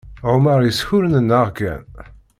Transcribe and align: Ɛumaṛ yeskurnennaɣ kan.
Ɛumaṛ 0.31 0.59
yeskurnennaɣ 0.63 1.47
kan. 1.57 1.83